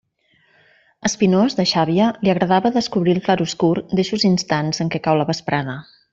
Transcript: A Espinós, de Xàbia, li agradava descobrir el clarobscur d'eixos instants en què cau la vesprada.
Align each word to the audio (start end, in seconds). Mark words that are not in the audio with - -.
A 1.05 1.09
Espinós, 1.09 1.55
de 1.59 1.65
Xàbia, 1.71 2.07
li 2.23 2.33
agradava 2.33 2.73
descobrir 2.79 3.15
el 3.17 3.21
clarobscur 3.27 3.73
d'eixos 3.93 4.27
instants 4.31 4.83
en 4.87 4.93
què 4.97 5.05
cau 5.11 5.21
la 5.23 5.31
vesprada. 5.33 5.79